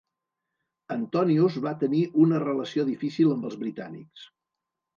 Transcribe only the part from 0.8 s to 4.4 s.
Antonius va tenir una relació difícil amb els britànics.